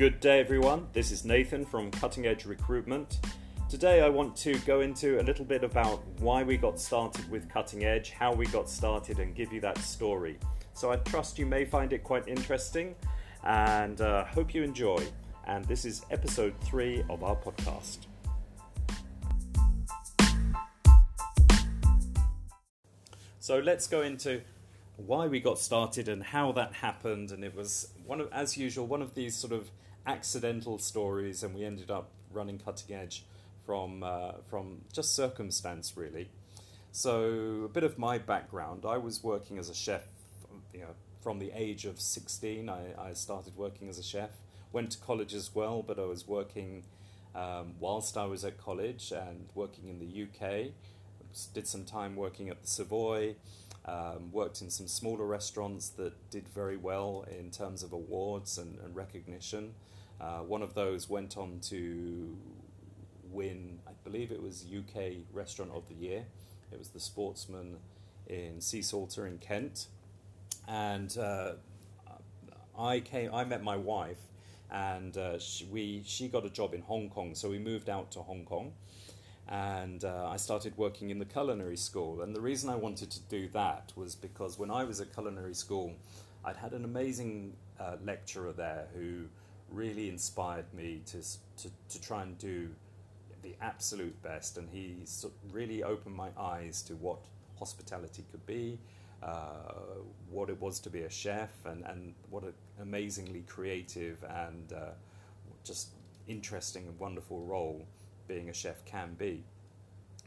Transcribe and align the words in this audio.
Good 0.00 0.18
day, 0.18 0.40
everyone. 0.40 0.86
This 0.94 1.10
is 1.10 1.26
Nathan 1.26 1.62
from 1.66 1.90
Cutting 1.90 2.24
Edge 2.24 2.46
Recruitment. 2.46 3.18
Today, 3.68 4.00
I 4.00 4.08
want 4.08 4.34
to 4.36 4.58
go 4.60 4.80
into 4.80 5.20
a 5.20 5.24
little 5.24 5.44
bit 5.44 5.62
about 5.62 6.02
why 6.20 6.42
we 6.42 6.56
got 6.56 6.80
started 6.80 7.30
with 7.30 7.50
Cutting 7.50 7.84
Edge, 7.84 8.08
how 8.08 8.32
we 8.32 8.46
got 8.46 8.70
started, 8.70 9.18
and 9.18 9.34
give 9.34 9.52
you 9.52 9.60
that 9.60 9.76
story. 9.76 10.38
So, 10.72 10.90
I 10.90 10.96
trust 10.96 11.38
you 11.38 11.44
may 11.44 11.66
find 11.66 11.92
it 11.92 12.02
quite 12.02 12.26
interesting 12.28 12.94
and 13.44 14.00
uh, 14.00 14.24
hope 14.24 14.54
you 14.54 14.62
enjoy. 14.62 15.06
And 15.46 15.66
this 15.66 15.84
is 15.84 16.06
episode 16.10 16.54
three 16.62 17.04
of 17.10 17.22
our 17.22 17.36
podcast. 17.36 17.98
So, 23.38 23.58
let's 23.58 23.86
go 23.86 24.00
into 24.00 24.40
why 25.06 25.26
we 25.26 25.40
got 25.40 25.58
started 25.58 26.08
and 26.08 26.22
how 26.22 26.52
that 26.52 26.74
happened. 26.74 27.30
And 27.30 27.44
it 27.44 27.54
was 27.54 27.92
one 28.04 28.20
of, 28.20 28.28
as 28.32 28.56
usual, 28.56 28.86
one 28.86 29.02
of 29.02 29.14
these 29.14 29.34
sort 29.36 29.52
of 29.52 29.70
accidental 30.06 30.78
stories, 30.78 31.42
and 31.42 31.54
we 31.54 31.64
ended 31.64 31.90
up 31.90 32.10
running 32.32 32.58
cutting 32.58 32.94
edge 32.94 33.24
from 33.64 34.02
uh, 34.02 34.32
from 34.48 34.82
just 34.92 35.14
circumstance, 35.14 35.96
really. 35.96 36.28
So 36.92 37.62
a 37.64 37.68
bit 37.68 37.84
of 37.84 37.98
my 37.98 38.18
background: 38.18 38.84
I 38.84 38.98
was 38.98 39.22
working 39.22 39.58
as 39.58 39.68
a 39.68 39.74
chef, 39.74 40.02
you 40.72 40.80
know, 40.80 40.94
from 41.20 41.38
the 41.38 41.52
age 41.54 41.84
of 41.84 42.00
sixteen. 42.00 42.68
I, 42.68 42.94
I 42.98 43.12
started 43.12 43.56
working 43.56 43.88
as 43.88 43.98
a 43.98 44.02
chef. 44.02 44.30
Went 44.72 44.92
to 44.92 44.98
college 44.98 45.34
as 45.34 45.54
well, 45.54 45.82
but 45.82 45.98
I 45.98 46.04
was 46.04 46.28
working 46.28 46.84
um, 47.34 47.74
whilst 47.80 48.16
I 48.16 48.26
was 48.26 48.44
at 48.44 48.56
college 48.58 49.12
and 49.12 49.48
working 49.54 49.88
in 49.88 49.98
the 49.98 50.22
UK. 50.24 50.72
Did 51.54 51.68
some 51.68 51.84
time 51.84 52.16
working 52.16 52.48
at 52.48 52.60
the 52.60 52.66
Savoy. 52.66 53.36
Um, 53.86 54.30
worked 54.30 54.60
in 54.60 54.68
some 54.68 54.86
smaller 54.86 55.24
restaurants 55.24 55.88
that 55.90 56.12
did 56.30 56.46
very 56.48 56.76
well 56.76 57.24
in 57.38 57.50
terms 57.50 57.82
of 57.82 57.92
awards 57.92 58.58
and, 58.58 58.78
and 58.80 58.94
recognition. 58.94 59.72
Uh, 60.20 60.40
one 60.40 60.60
of 60.62 60.74
those 60.74 61.08
went 61.08 61.38
on 61.38 61.60
to 61.62 62.36
win, 63.30 63.78
I 63.88 63.92
believe 64.04 64.32
it 64.32 64.42
was 64.42 64.66
UK 64.66 65.24
Restaurant 65.32 65.70
of 65.74 65.88
the 65.88 65.94
Year. 65.94 66.26
It 66.70 66.78
was 66.78 66.88
the 66.88 67.00
Sportsman 67.00 67.78
in 68.26 68.58
Seasalter 68.58 69.26
in 69.26 69.38
Kent, 69.38 69.86
and 70.68 71.16
uh, 71.16 71.52
I 72.78 73.00
came. 73.00 73.34
I 73.34 73.44
met 73.44 73.62
my 73.62 73.76
wife, 73.76 74.20
and 74.70 75.16
uh, 75.16 75.38
she, 75.38 75.64
we 75.64 76.02
she 76.04 76.28
got 76.28 76.44
a 76.44 76.50
job 76.50 76.74
in 76.74 76.82
Hong 76.82 77.08
Kong, 77.08 77.34
so 77.34 77.48
we 77.48 77.58
moved 77.58 77.88
out 77.88 78.10
to 78.12 78.20
Hong 78.20 78.44
Kong 78.44 78.72
and 79.50 80.04
uh, 80.04 80.28
I 80.28 80.36
started 80.36 80.76
working 80.76 81.10
in 81.10 81.18
the 81.18 81.24
culinary 81.24 81.76
school. 81.76 82.22
And 82.22 82.34
the 82.34 82.40
reason 82.40 82.70
I 82.70 82.76
wanted 82.76 83.10
to 83.10 83.20
do 83.22 83.48
that 83.48 83.92
was 83.96 84.14
because 84.14 84.58
when 84.58 84.70
I 84.70 84.84
was 84.84 85.00
at 85.00 85.12
culinary 85.12 85.54
school, 85.54 85.94
I'd 86.44 86.56
had 86.56 86.72
an 86.72 86.84
amazing 86.84 87.54
uh, 87.80 87.96
lecturer 88.04 88.52
there 88.52 88.86
who 88.94 89.24
really 89.68 90.08
inspired 90.08 90.72
me 90.72 91.02
to, 91.06 91.18
to, 91.20 91.70
to 91.88 92.00
try 92.00 92.22
and 92.22 92.38
do 92.38 92.68
the 93.42 93.56
absolute 93.60 94.22
best. 94.22 94.56
And 94.56 94.68
he 94.70 94.98
really 95.50 95.82
opened 95.82 96.14
my 96.14 96.28
eyes 96.38 96.80
to 96.82 96.94
what 96.94 97.18
hospitality 97.58 98.24
could 98.30 98.46
be, 98.46 98.78
uh, 99.20 99.74
what 100.30 100.48
it 100.48 100.60
was 100.60 100.78
to 100.80 100.90
be 100.90 101.02
a 101.02 101.10
chef, 101.10 101.50
and, 101.64 101.84
and 101.86 102.14
what 102.30 102.44
an 102.44 102.54
amazingly 102.80 103.42
creative 103.48 104.22
and 104.22 104.72
uh, 104.72 104.90
just 105.64 105.88
interesting 106.28 106.86
and 106.86 106.96
wonderful 107.00 107.42
role 107.42 107.84
being 108.30 108.48
a 108.48 108.54
chef 108.54 108.84
can 108.84 109.14
be. 109.14 109.42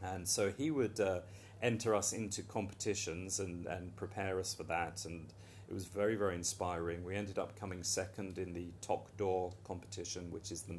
And 0.02 0.28
so 0.28 0.50
he 0.50 0.70
would 0.70 1.00
uh, 1.00 1.20
enter 1.62 1.94
us 1.94 2.12
into 2.12 2.42
competitions 2.42 3.40
and, 3.40 3.66
and 3.66 3.96
prepare 3.96 4.38
us 4.38 4.52
for 4.52 4.64
that. 4.64 5.06
And 5.06 5.32
it 5.66 5.72
was 5.72 5.86
very, 5.86 6.14
very 6.14 6.34
inspiring. 6.34 7.02
We 7.02 7.16
ended 7.16 7.38
up 7.38 7.58
coming 7.58 7.82
second 7.82 8.36
in 8.36 8.52
the 8.52 8.66
Toque 8.82 9.16
d'Or 9.16 9.52
competition, 9.64 10.30
which 10.30 10.52
is 10.52 10.62
the, 10.62 10.76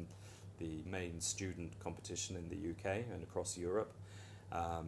the 0.58 0.82
main 0.86 1.20
student 1.20 1.72
competition 1.80 2.36
in 2.36 2.48
the 2.48 2.70
UK 2.70 3.04
and 3.12 3.24
across 3.24 3.58
Europe. 3.58 3.92
Um, 4.52 4.86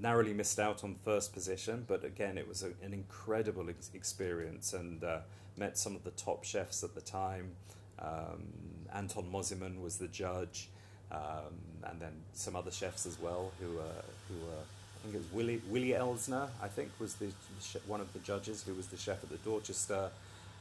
narrowly 0.00 0.34
missed 0.34 0.58
out 0.58 0.82
on 0.82 0.96
first 1.04 1.32
position, 1.32 1.84
but 1.86 2.04
again, 2.04 2.36
it 2.36 2.48
was 2.48 2.64
a, 2.64 2.72
an 2.84 2.92
incredible 2.92 3.70
ex- 3.70 3.92
experience 3.94 4.72
and 4.72 5.04
uh, 5.04 5.18
met 5.56 5.78
some 5.78 5.94
of 5.94 6.02
the 6.02 6.10
top 6.10 6.42
chefs 6.42 6.82
at 6.82 6.96
the 6.96 7.00
time. 7.00 7.52
Um, 8.00 8.48
Anton 8.92 9.30
Mosimann 9.32 9.80
was 9.80 9.98
the 9.98 10.08
judge 10.08 10.70
um, 11.12 11.54
and 11.84 12.00
then 12.00 12.12
some 12.32 12.56
other 12.56 12.70
chefs 12.70 13.06
as 13.06 13.18
well 13.20 13.52
who 13.60 13.78
uh, 13.78 13.82
who 14.28 14.34
uh, 14.50 14.60
I 14.60 15.02
think 15.02 15.14
it 15.14 15.18
was 15.18 15.32
Willie 15.32 15.62
Willie 15.68 15.90
Elsener 15.90 16.48
I 16.62 16.68
think 16.68 16.90
was 16.98 17.14
the 17.14 17.28
one 17.86 18.00
of 18.00 18.12
the 18.12 18.18
judges 18.20 18.62
who 18.62 18.74
was 18.74 18.86
the 18.88 18.96
chef 18.96 19.22
at 19.22 19.30
the 19.30 19.38
Dorchester 19.38 20.10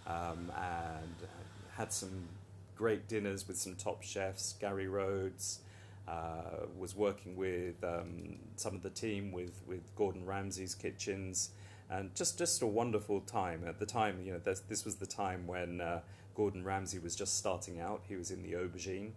um, 0.08 0.52
and 0.56 1.16
had 1.76 1.92
some 1.92 2.28
great 2.76 3.08
dinners 3.08 3.48
with 3.48 3.58
some 3.58 3.76
top 3.76 4.04
chefs. 4.04 4.56
Gary 4.60 4.88
Rhodes 4.88 5.60
uh, 6.08 6.68
was 6.78 6.96
working 6.96 7.36
with 7.36 7.84
um, 7.84 8.38
some 8.56 8.76
of 8.76 8.84
the 8.84 8.90
team 8.90 9.32
with 9.32 9.62
with 9.68 9.82
Gordon 9.96 10.26
Ramsay's 10.26 10.76
kitchens. 10.76 11.50
And 11.90 12.16
just 12.16 12.38
just 12.38 12.62
a 12.62 12.68
wonderful 12.68 13.22
time. 13.22 13.64
At 13.68 13.80
the 13.80 13.86
time 13.86 14.22
you 14.24 14.34
know 14.34 14.40
this, 14.40 14.60
this 14.62 14.86
was 14.86 14.96
the 14.96 15.06
time 15.06 15.48
when 15.48 15.82
uh, 15.82 16.00
Gordon 16.36 16.64
Ramsay 16.64 17.00
was 17.00 17.16
just 17.16 17.38
starting 17.38 17.80
out. 17.80 18.02
He 18.08 18.16
was 18.16 18.32
in 18.32 18.44
the 18.44 18.54
aubergine 18.54 19.12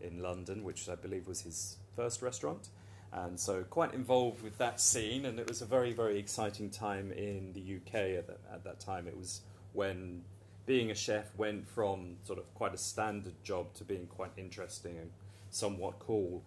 in 0.00 0.22
London, 0.22 0.64
which 0.64 0.88
I 0.88 0.94
believe 0.94 1.26
was 1.26 1.42
his 1.42 1.76
first 1.94 2.22
restaurant. 2.22 2.68
And 3.12 3.38
so, 3.38 3.62
quite 3.62 3.94
involved 3.94 4.42
with 4.42 4.58
that 4.58 4.80
scene, 4.80 5.24
and 5.24 5.38
it 5.38 5.48
was 5.48 5.62
a 5.62 5.64
very, 5.64 5.92
very 5.92 6.18
exciting 6.18 6.70
time 6.70 7.12
in 7.12 7.52
the 7.52 7.76
UK 7.76 8.18
at, 8.18 8.26
the, 8.26 8.36
at 8.52 8.64
that 8.64 8.80
time. 8.80 9.06
It 9.06 9.16
was 9.16 9.40
when 9.72 10.22
being 10.66 10.90
a 10.90 10.94
chef 10.94 11.34
went 11.36 11.68
from 11.68 12.16
sort 12.24 12.38
of 12.38 12.52
quite 12.54 12.74
a 12.74 12.78
standard 12.78 13.34
job 13.44 13.72
to 13.74 13.84
being 13.84 14.06
quite 14.06 14.32
interesting 14.36 14.98
and 14.98 15.10
somewhat 15.50 15.98
cool. 16.00 16.42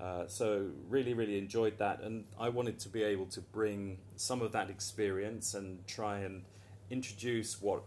Uh, 0.00 0.26
so 0.26 0.70
really, 0.88 1.12
really 1.12 1.36
enjoyed 1.36 1.76
that, 1.78 2.00
and 2.00 2.24
I 2.38 2.48
wanted 2.48 2.78
to 2.80 2.88
be 2.88 3.02
able 3.02 3.26
to 3.26 3.40
bring 3.40 3.98
some 4.16 4.40
of 4.40 4.52
that 4.52 4.70
experience 4.70 5.52
and 5.52 5.86
try 5.86 6.20
and 6.20 6.42
introduce 6.88 7.60
what 7.60 7.82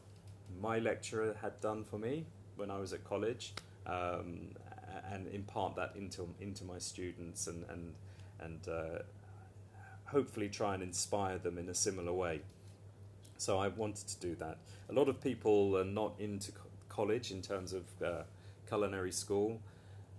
my 0.61 0.77
lecturer 0.77 1.35
had 1.41 1.59
done 1.59 1.83
for 1.83 1.97
me 1.97 2.25
when 2.55 2.69
I 2.69 2.77
was 2.77 2.93
at 2.93 3.03
college, 3.03 3.53
um, 3.87 4.51
and 5.11 5.27
impart 5.27 5.75
that 5.75 5.93
into 5.95 6.27
into 6.39 6.63
my 6.63 6.79
students 6.79 7.47
and 7.47 7.65
and 7.69 7.93
and 8.39 8.67
uh, 8.67 8.99
hopefully 10.05 10.49
try 10.49 10.73
and 10.73 10.83
inspire 10.83 11.37
them 11.37 11.57
in 11.57 11.69
a 11.69 11.73
similar 11.73 12.13
way. 12.13 12.41
So 13.37 13.57
I 13.57 13.67
wanted 13.69 14.07
to 14.07 14.19
do 14.19 14.35
that. 14.35 14.57
A 14.89 14.93
lot 14.93 15.09
of 15.09 15.19
people 15.21 15.77
are 15.77 15.85
not 15.85 16.13
into 16.19 16.51
co- 16.51 16.69
college 16.87 17.31
in 17.31 17.41
terms 17.41 17.73
of 17.73 17.83
uh, 18.03 18.23
culinary 18.67 19.11
school, 19.11 19.59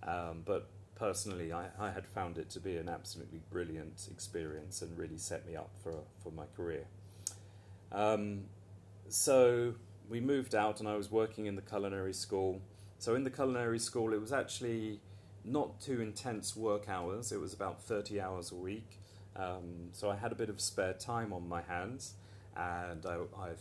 um, 0.03 0.43
but 0.45 0.67
personally, 0.95 1.53
I, 1.53 1.67
I, 1.79 1.91
had 1.91 2.05
found 2.05 2.37
it 2.37 2.49
to 2.51 2.59
be 2.59 2.77
an 2.77 2.89
absolutely 2.89 3.41
brilliant 3.51 4.07
experience 4.11 4.81
and 4.81 4.97
really 4.97 5.17
set 5.17 5.45
me 5.47 5.55
up 5.55 5.69
for 5.81 5.95
for 6.23 6.31
my 6.31 6.45
career. 6.55 6.85
Um, 7.91 8.45
so 9.07 9.75
we 10.09 10.19
moved 10.19 10.55
out, 10.55 10.79
and 10.79 10.89
I 10.89 10.95
was 10.95 11.11
working 11.11 11.45
in 11.45 11.55
the 11.55 11.61
culinary 11.61 12.13
school 12.13 12.61
so 12.99 13.15
in 13.15 13.23
the 13.23 13.29
culinary 13.29 13.79
school, 13.79 14.13
it 14.13 14.21
was 14.21 14.33
actually 14.33 14.99
not 15.43 15.79
too 15.79 16.01
intense 16.01 16.55
work 16.55 16.89
hours. 16.89 17.31
It 17.31 17.39
was 17.39 17.53
about 17.53 17.81
30 17.83 18.19
hours 18.19 18.51
a 18.51 18.55
week. 18.55 18.99
Um, 19.35 19.89
so 19.91 20.09
I 20.09 20.15
had 20.15 20.31
a 20.31 20.35
bit 20.35 20.49
of 20.49 20.59
spare 20.61 20.93
time 20.93 21.33
on 21.33 21.47
my 21.47 21.61
hands, 21.61 22.13
and 22.55 23.05
I, 23.05 23.17
I've, 23.39 23.59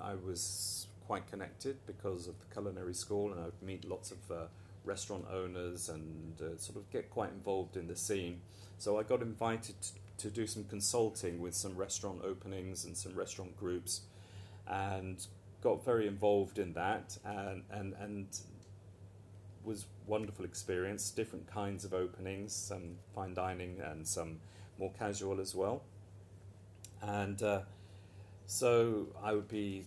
I 0.00 0.14
was 0.14 0.86
quite 1.06 1.28
connected 1.30 1.76
because 1.86 2.26
of 2.26 2.34
the 2.38 2.46
culinary 2.52 2.94
school, 2.94 3.32
and 3.32 3.40
I'd 3.40 3.62
meet 3.66 3.84
lots 3.84 4.12
of 4.12 4.18
uh, 4.30 4.46
restaurant 4.84 5.24
owners 5.32 5.88
and 5.88 6.40
uh, 6.40 6.56
sort 6.56 6.78
of 6.78 6.90
get 6.90 7.10
quite 7.10 7.32
involved 7.32 7.76
in 7.76 7.88
the 7.88 7.96
scene. 7.96 8.40
So 8.78 8.98
I 8.98 9.02
got 9.02 9.20
invited 9.20 9.74
to 10.18 10.30
do 10.30 10.46
some 10.46 10.64
consulting 10.64 11.40
with 11.40 11.54
some 11.54 11.76
restaurant 11.76 12.20
openings 12.24 12.84
and 12.84 12.96
some 12.96 13.14
restaurant 13.14 13.56
groups, 13.56 14.02
and 14.66 15.24
got 15.60 15.84
very 15.84 16.06
involved 16.06 16.58
in 16.58 16.72
that. 16.74 17.18
And 17.24 17.64
and 17.70 17.94
and 18.00 18.28
was 19.66 19.86
wonderful 20.06 20.44
experience. 20.44 21.10
Different 21.10 21.46
kinds 21.46 21.84
of 21.84 21.92
openings, 21.92 22.54
some 22.54 22.96
fine 23.14 23.34
dining 23.34 23.80
and 23.80 24.06
some 24.06 24.38
more 24.78 24.92
casual 24.98 25.40
as 25.40 25.54
well. 25.54 25.82
And 27.02 27.42
uh, 27.42 27.60
so 28.46 29.08
I 29.22 29.32
would 29.32 29.48
be 29.48 29.84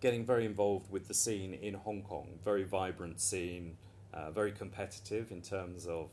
getting 0.00 0.24
very 0.24 0.44
involved 0.44 0.90
with 0.90 1.08
the 1.08 1.14
scene 1.14 1.54
in 1.54 1.74
Hong 1.74 2.02
Kong. 2.02 2.38
Very 2.44 2.64
vibrant 2.64 3.20
scene, 3.20 3.76
uh, 4.14 4.30
very 4.30 4.52
competitive 4.52 5.30
in 5.30 5.42
terms 5.42 5.86
of 5.86 6.10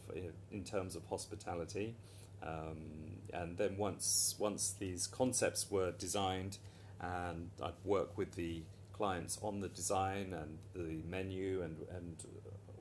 in 0.52 0.64
terms 0.64 0.96
of 0.96 1.06
hospitality. 1.06 1.96
Um, 2.42 3.22
and 3.34 3.58
then 3.58 3.78
once 3.78 4.36
once 4.38 4.76
these 4.78 5.08
concepts 5.08 5.70
were 5.70 5.92
designed, 5.92 6.58
and 7.00 7.50
I'd 7.62 7.74
work 7.86 8.18
with 8.18 8.34
the 8.36 8.64
clients 8.94 9.40
on 9.42 9.60
the 9.60 9.70
design 9.70 10.34
and 10.34 10.58
the 10.74 11.02
menu 11.08 11.62
and 11.62 11.78
and 11.90 12.16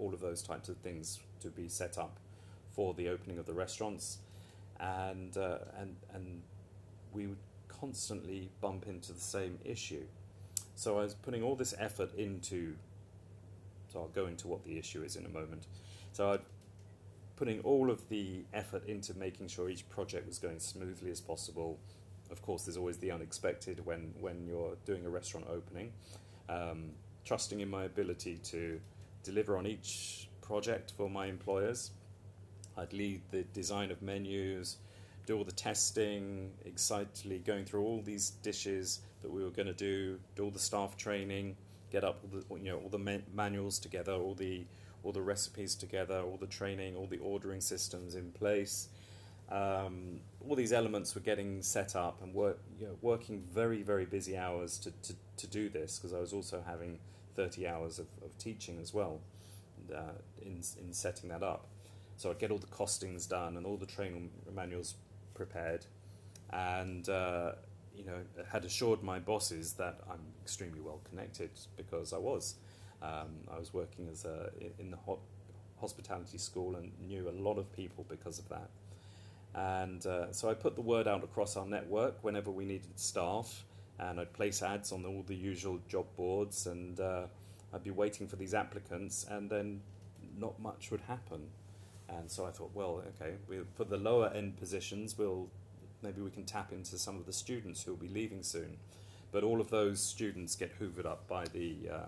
all 0.02 0.12
of 0.14 0.20
those 0.20 0.42
types 0.42 0.68
of 0.68 0.76
things 0.78 1.20
to 1.40 1.48
be 1.48 1.68
set 1.68 1.98
up 1.98 2.18
for 2.70 2.94
the 2.94 3.08
opening 3.08 3.38
of 3.38 3.46
the 3.46 3.54
restaurants, 3.54 4.18
and 4.80 5.36
uh, 5.36 5.58
and 5.78 5.96
and 6.14 6.42
we 7.12 7.26
would 7.26 7.38
constantly 7.68 8.50
bump 8.60 8.86
into 8.86 9.12
the 9.12 9.20
same 9.20 9.58
issue. 9.64 10.04
So 10.74 10.98
I 10.98 11.02
was 11.02 11.14
putting 11.14 11.42
all 11.42 11.56
this 11.56 11.74
effort 11.78 12.14
into 12.16 12.74
So 13.92 14.00
I'll 14.00 14.08
go 14.08 14.26
into 14.26 14.48
what 14.48 14.64
the 14.64 14.78
issue 14.78 15.02
is 15.02 15.16
in 15.16 15.26
a 15.26 15.28
moment. 15.28 15.66
So 16.12 16.32
I 16.32 16.38
putting 17.36 17.60
all 17.60 17.90
of 17.90 18.08
the 18.08 18.44
effort 18.54 18.86
into 18.86 19.14
making 19.14 19.48
sure 19.48 19.68
each 19.68 19.88
project 19.88 20.26
was 20.26 20.38
going 20.38 20.60
smoothly 20.60 21.10
as 21.10 21.20
possible. 21.20 21.78
Of 22.30 22.40
course, 22.40 22.64
there's 22.64 22.76
always 22.76 22.98
the 22.98 23.10
unexpected 23.10 23.84
when, 23.84 24.14
when 24.20 24.46
you're 24.46 24.76
doing 24.84 25.04
a 25.04 25.10
restaurant 25.10 25.46
opening. 25.50 25.92
Um, 26.48 26.92
trusting 27.24 27.60
in 27.60 27.68
my 27.68 27.84
ability 27.84 28.38
to 28.44 28.80
deliver 29.22 29.56
on 29.56 29.66
each 29.66 30.28
project 30.40 30.92
for 30.96 31.08
my 31.08 31.26
employers. 31.26 31.92
I'd 32.76 32.92
lead 32.92 33.22
the 33.30 33.42
design 33.52 33.90
of 33.90 34.02
menus, 34.02 34.78
do 35.26 35.36
all 35.36 35.44
the 35.44 35.52
testing, 35.52 36.50
excitedly 36.64 37.38
going 37.38 37.64
through 37.64 37.82
all 37.82 38.02
these 38.02 38.30
dishes 38.42 39.00
that 39.22 39.30
we 39.30 39.42
were 39.42 39.50
going 39.50 39.68
to 39.68 39.74
do, 39.74 40.18
do 40.34 40.44
all 40.44 40.50
the 40.50 40.58
staff 40.58 40.96
training, 40.96 41.56
get 41.90 42.04
up 42.04 42.20
all 42.22 42.40
the, 42.40 42.64
you 42.64 42.70
know 42.70 42.78
all 42.78 42.88
the 42.88 43.22
manuals 43.34 43.78
together, 43.78 44.12
all 44.12 44.34
the 44.34 44.64
all 45.04 45.12
the 45.12 45.22
recipes 45.22 45.74
together, 45.74 46.20
all 46.20 46.38
the 46.40 46.46
training, 46.46 46.96
all 46.96 47.06
the 47.06 47.18
ordering 47.18 47.60
systems 47.60 48.14
in 48.14 48.30
place. 48.32 48.88
Um, 49.50 50.20
all 50.48 50.56
these 50.56 50.72
elements 50.72 51.14
were 51.14 51.20
getting 51.20 51.60
set 51.60 51.94
up 51.96 52.22
and 52.22 52.32
work, 52.32 52.58
you 52.80 52.86
know, 52.86 52.96
working 53.02 53.42
very, 53.52 53.82
very 53.82 54.06
busy 54.06 54.36
hours 54.36 54.78
to, 54.78 54.90
to, 54.90 55.14
to 55.36 55.46
do 55.46 55.68
this 55.68 55.98
because 55.98 56.14
I 56.14 56.20
was 56.20 56.32
also 56.32 56.62
having 56.64 56.98
30 57.34 57.66
hours 57.66 57.98
of, 57.98 58.06
of 58.24 58.36
teaching 58.38 58.78
as 58.80 58.92
well 58.92 59.20
uh, 59.94 60.12
in, 60.40 60.62
in 60.80 60.92
setting 60.92 61.28
that 61.30 61.42
up. 61.42 61.66
So 62.16 62.30
I'd 62.30 62.38
get 62.38 62.50
all 62.50 62.58
the 62.58 62.66
costings 62.66 63.28
done 63.28 63.56
and 63.56 63.66
all 63.66 63.76
the 63.76 63.86
training 63.86 64.30
manuals 64.54 64.94
prepared, 65.34 65.86
and 66.50 67.08
uh, 67.08 67.52
you 67.96 68.04
know 68.04 68.18
had 68.50 68.64
assured 68.64 69.02
my 69.02 69.18
bosses 69.18 69.72
that 69.74 70.00
I'm 70.10 70.20
extremely 70.42 70.80
well 70.80 71.00
connected 71.08 71.50
because 71.76 72.12
I 72.12 72.18
was. 72.18 72.56
Um, 73.02 73.30
I 73.52 73.58
was 73.58 73.74
working 73.74 74.08
as 74.12 74.24
a 74.24 74.50
in 74.78 74.90
the 74.92 74.96
ho- 74.98 75.18
hospitality 75.80 76.38
school 76.38 76.76
and 76.76 76.92
knew 77.00 77.28
a 77.28 77.32
lot 77.32 77.58
of 77.58 77.72
people 77.72 78.06
because 78.08 78.38
of 78.38 78.48
that. 78.50 78.70
And 79.54 80.06
uh, 80.06 80.32
so 80.32 80.48
I 80.48 80.54
put 80.54 80.76
the 80.76 80.82
word 80.82 81.08
out 81.08 81.24
across 81.24 81.56
our 81.56 81.66
network 81.66 82.22
whenever 82.22 82.50
we 82.50 82.64
needed 82.64 82.98
staff, 82.98 83.64
and 83.98 84.20
I'd 84.20 84.32
place 84.32 84.62
ads 84.62 84.92
on 84.92 85.04
all 85.04 85.22
the 85.26 85.34
usual 85.34 85.78
job 85.88 86.06
boards, 86.16 86.66
and 86.66 86.98
uh, 86.98 87.24
I'd 87.72 87.84
be 87.84 87.90
waiting 87.90 88.26
for 88.26 88.36
these 88.36 88.54
applicants, 88.54 89.26
and 89.28 89.48
then 89.48 89.80
not 90.38 90.60
much 90.60 90.90
would 90.90 91.02
happen. 91.02 91.48
And 92.08 92.30
so 92.30 92.44
I 92.44 92.50
thought, 92.50 92.70
well, 92.74 93.02
okay, 93.20 93.34
we'll, 93.48 93.64
for 93.74 93.84
the 93.84 93.96
lower 93.96 94.28
end 94.34 94.58
positions, 94.58 95.16
we'll 95.16 95.48
maybe 96.02 96.20
we 96.20 96.30
can 96.30 96.44
tap 96.44 96.72
into 96.72 96.98
some 96.98 97.16
of 97.16 97.26
the 97.26 97.32
students 97.32 97.82
who 97.82 97.92
will 97.92 97.98
be 97.98 98.08
leaving 98.08 98.42
soon. 98.42 98.76
But 99.30 99.44
all 99.44 99.60
of 99.60 99.70
those 99.70 100.00
students 100.00 100.56
get 100.56 100.78
hoovered 100.78 101.06
up 101.06 101.26
by 101.28 101.44
the 101.46 101.76
uh, 101.90 102.06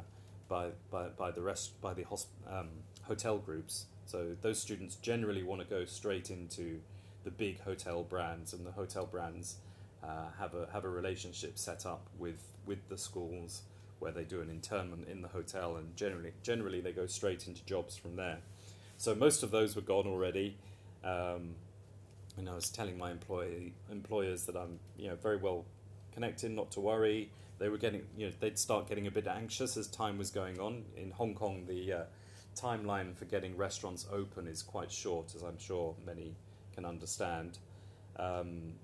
by, 0.48 0.70
by, 0.90 1.08
by 1.08 1.30
the 1.30 1.40
rest 1.40 1.80
by 1.80 1.94
the 1.94 2.04
hosp- 2.04 2.26
um, 2.50 2.68
hotel 3.02 3.38
groups. 3.38 3.86
So 4.06 4.36
those 4.42 4.60
students 4.60 4.96
generally 4.96 5.42
want 5.42 5.62
to 5.62 5.66
go 5.66 5.86
straight 5.86 6.30
into 6.30 6.80
the 7.24 7.30
big 7.30 7.60
hotel 7.60 8.02
brands, 8.02 8.52
and 8.52 8.66
the 8.66 8.72
hotel 8.72 9.06
brands 9.06 9.56
uh, 10.04 10.26
have 10.38 10.54
a 10.54 10.68
have 10.72 10.84
a 10.84 10.88
relationship 10.88 11.58
set 11.58 11.86
up 11.86 12.08
with 12.18 12.42
with 12.66 12.88
the 12.88 12.98
schools 12.98 13.62
where 13.98 14.12
they 14.12 14.24
do 14.24 14.40
an 14.40 14.50
internment 14.50 15.08
in 15.08 15.22
the 15.22 15.28
hotel, 15.28 15.76
and 15.76 15.96
generally 15.96 16.32
generally 16.42 16.80
they 16.80 16.92
go 16.92 17.06
straight 17.06 17.46
into 17.46 17.64
jobs 17.64 17.96
from 17.96 18.16
there. 18.16 18.38
So 18.98 19.14
most 19.14 19.42
of 19.42 19.50
those 19.50 19.74
were 19.74 19.82
gone 19.82 20.06
already. 20.06 20.56
Um, 21.02 21.56
and 22.36 22.48
I 22.48 22.54
was 22.54 22.68
telling 22.68 22.98
my 22.98 23.10
employee 23.10 23.72
employers 23.90 24.44
that 24.46 24.56
I'm 24.56 24.78
you 24.96 25.08
know 25.08 25.16
very 25.16 25.36
well 25.36 25.64
connected, 26.12 26.50
not 26.50 26.70
to 26.72 26.80
worry. 26.80 27.30
They 27.58 27.68
were 27.68 27.78
getting 27.78 28.02
you 28.16 28.26
know 28.26 28.32
they'd 28.40 28.58
start 28.58 28.88
getting 28.88 29.06
a 29.06 29.10
bit 29.10 29.26
anxious 29.26 29.76
as 29.76 29.86
time 29.86 30.18
was 30.18 30.30
going 30.30 30.60
on. 30.60 30.84
In 30.96 31.10
Hong 31.12 31.34
Kong, 31.34 31.64
the 31.66 31.92
uh, 31.92 32.02
timeline 32.54 33.14
for 33.16 33.24
getting 33.24 33.56
restaurants 33.56 34.06
open 34.12 34.46
is 34.46 34.62
quite 34.62 34.90
short, 34.90 35.34
as 35.34 35.42
I'm 35.42 35.58
sure 35.58 35.94
many 36.04 36.34
can 36.74 36.84
understand. 36.84 37.58
Um, 38.16 38.74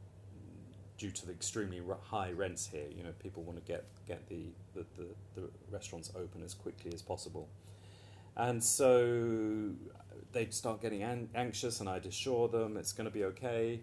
due 1.01 1.11
to 1.11 1.25
the 1.25 1.33
extremely 1.33 1.81
high 2.03 2.31
rents 2.31 2.67
here, 2.67 2.85
you 2.95 3.03
know, 3.03 3.13
people 3.23 3.43
want 3.43 3.59
to 3.59 3.65
get 3.65 3.85
get 4.07 4.29
the, 4.29 4.43
the, 4.75 4.85
the, 4.99 5.07
the 5.35 5.49
restaurants 5.71 6.13
open 6.15 6.43
as 6.45 6.53
quickly 6.53 6.93
as 6.93 7.01
possible. 7.01 7.49
And 8.37 8.63
so 8.63 9.71
they'd 10.33 10.53
start 10.53 10.83
getting 10.83 11.03
an- 11.03 11.31
anxious, 11.35 11.81
and 11.81 11.89
I'd 11.89 12.05
assure 12.05 12.49
them 12.49 12.77
it's 12.77 12.93
going 12.93 13.07
to 13.07 13.13
be 13.13 13.25
okay. 13.25 13.81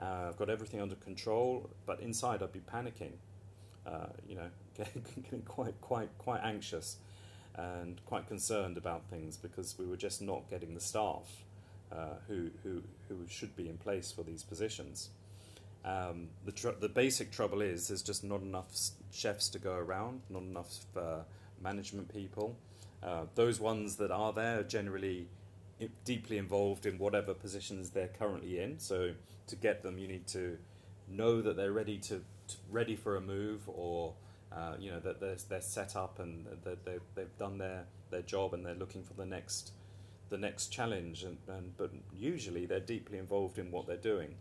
Uh, 0.00 0.26
I've 0.28 0.36
got 0.36 0.50
everything 0.50 0.80
under 0.80 0.96
control, 0.96 1.70
but 1.86 2.00
inside 2.00 2.42
I'd 2.42 2.52
be 2.52 2.60
panicking, 2.60 3.12
uh, 3.86 4.06
you 4.28 4.34
know, 4.34 4.50
getting, 4.76 5.42
quite, 5.46 5.80
quite, 5.80 6.10
quite 6.18 6.40
anxious 6.42 6.96
and 7.54 8.04
quite 8.04 8.26
concerned 8.26 8.76
about 8.76 9.04
things 9.10 9.36
because 9.36 9.76
we 9.78 9.86
were 9.86 9.96
just 9.96 10.20
not 10.20 10.50
getting 10.50 10.74
the 10.74 10.80
staff 10.80 11.44
uh, 11.92 12.14
who, 12.26 12.50
who, 12.64 12.82
who 13.08 13.18
should 13.28 13.54
be 13.54 13.68
in 13.68 13.76
place 13.76 14.10
for 14.10 14.24
these 14.24 14.42
positions. 14.42 15.10
Um, 15.84 16.28
the, 16.44 16.52
tr- 16.52 16.78
the 16.78 16.88
basic 16.88 17.32
trouble 17.32 17.60
is 17.60 17.88
there's 17.88 18.02
just 18.02 18.22
not 18.22 18.40
enough 18.42 18.70
chefs 19.10 19.48
to 19.50 19.58
go 19.58 19.74
around, 19.74 20.22
not 20.30 20.42
enough 20.42 20.72
uh, 20.96 21.22
management 21.60 22.12
people. 22.12 22.56
Uh, 23.02 23.24
those 23.34 23.58
ones 23.58 23.96
that 23.96 24.10
are 24.10 24.32
there 24.32 24.60
are 24.60 24.62
generally 24.64 25.26
deeply 26.04 26.38
involved 26.38 26.86
in 26.86 26.98
whatever 26.98 27.34
positions 27.34 27.90
they're 27.90 28.08
currently 28.08 28.60
in. 28.60 28.78
So 28.78 29.12
to 29.48 29.56
get 29.56 29.82
them, 29.82 29.98
you 29.98 30.06
need 30.06 30.26
to 30.28 30.58
know 31.08 31.42
that 31.42 31.56
they're 31.56 31.72
ready 31.72 31.98
to, 31.98 32.22
to 32.48 32.56
ready 32.70 32.94
for 32.94 33.16
a 33.16 33.20
move, 33.20 33.62
or 33.66 34.14
uh, 34.52 34.74
you 34.78 34.90
know 34.90 35.00
that 35.00 35.20
they're, 35.20 35.36
they're 35.48 35.60
set 35.60 35.96
up 35.96 36.18
and 36.18 36.46
that 36.64 36.84
they've, 36.84 37.00
they've 37.14 37.38
done 37.38 37.58
their, 37.58 37.84
their 38.10 38.22
job 38.22 38.54
and 38.54 38.64
they're 38.64 38.74
looking 38.74 39.02
for 39.02 39.14
the 39.14 39.26
next 39.26 39.72
the 40.30 40.38
next 40.38 40.68
challenge. 40.68 41.24
And, 41.24 41.38
and 41.48 41.76
but 41.76 41.90
usually 42.14 42.66
they're 42.66 42.80
deeply 42.80 43.18
involved 43.18 43.58
in 43.58 43.70
what 43.70 43.86
they're 43.86 43.96
doing. 43.96 44.36